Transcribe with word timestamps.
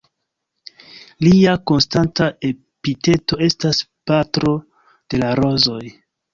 Lia 1.27 1.53
konstanta 1.73 2.31
epiteto 2.49 3.41
estas 3.51 3.85
"patro 4.13 4.57
de 4.89 5.25
la 5.25 5.33
rozoj". 5.45 5.81